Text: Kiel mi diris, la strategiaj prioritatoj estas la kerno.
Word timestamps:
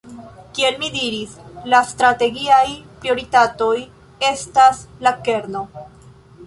Kiel 0.59 0.77
mi 0.83 0.87
diris, 0.95 1.35
la 1.73 1.81
strategiaj 1.91 2.65
prioritatoj 3.03 3.77
estas 4.33 4.83
la 5.09 5.17
kerno. 5.29 5.65